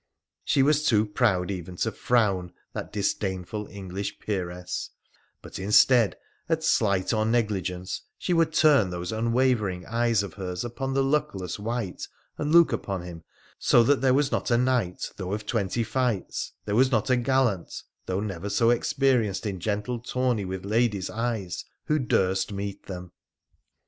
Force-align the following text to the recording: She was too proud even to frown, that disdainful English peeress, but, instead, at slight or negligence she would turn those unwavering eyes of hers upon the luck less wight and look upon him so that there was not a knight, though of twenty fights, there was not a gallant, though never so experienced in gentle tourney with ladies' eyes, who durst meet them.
She 0.43 0.63
was 0.63 0.83
too 0.83 1.05
proud 1.05 1.51
even 1.51 1.75
to 1.75 1.91
frown, 1.91 2.53
that 2.73 2.91
disdainful 2.91 3.67
English 3.67 4.17
peeress, 4.17 4.89
but, 5.43 5.59
instead, 5.59 6.17
at 6.49 6.63
slight 6.63 7.13
or 7.13 7.23
negligence 7.23 8.01
she 8.17 8.33
would 8.33 8.51
turn 8.51 8.89
those 8.89 9.11
unwavering 9.11 9.85
eyes 9.85 10.23
of 10.23 10.33
hers 10.33 10.65
upon 10.65 10.95
the 10.95 11.03
luck 11.03 11.35
less 11.35 11.59
wight 11.59 12.07
and 12.39 12.51
look 12.51 12.73
upon 12.73 13.03
him 13.03 13.23
so 13.59 13.83
that 13.83 14.01
there 14.01 14.15
was 14.15 14.31
not 14.31 14.49
a 14.49 14.57
knight, 14.57 15.03
though 15.17 15.33
of 15.33 15.45
twenty 15.45 15.83
fights, 15.83 16.53
there 16.65 16.75
was 16.75 16.89
not 16.89 17.11
a 17.11 17.15
gallant, 17.15 17.83
though 18.07 18.19
never 18.21 18.49
so 18.49 18.71
experienced 18.71 19.45
in 19.45 19.59
gentle 19.59 19.99
tourney 19.99 20.45
with 20.45 20.65
ladies' 20.65 21.11
eyes, 21.11 21.63
who 21.85 21.99
durst 21.99 22.51
meet 22.51 22.87
them. 22.87 23.11